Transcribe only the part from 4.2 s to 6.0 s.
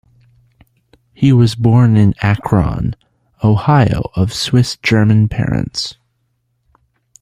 Swiss-German parents.